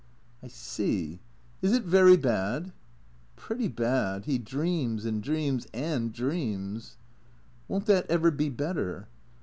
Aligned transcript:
"I 0.43 0.47
see. 0.47 1.19
Is 1.61 1.73
it 1.73 1.83
very 1.83 2.17
bad?"" 2.17 2.73
Pretty 3.45 3.67
bad. 3.67 4.25
He 4.25 4.39
dreams 4.39 5.05
and 5.05 5.21
dreams 5.21 5.67
and 5.75 6.11
dreams."" 6.11 6.97
Won't 7.67 7.85
that 7.85 8.09
ever 8.09 8.31
be 8.31 8.49
better 8.49 9.07